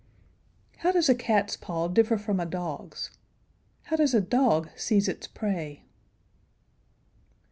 [0.77, 3.11] How does a cat's paw differ from a dog's?
[3.83, 5.83] How does a dog seize its prey?